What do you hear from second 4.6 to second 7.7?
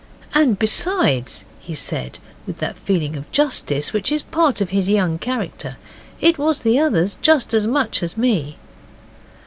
his young character, 'it was the others just as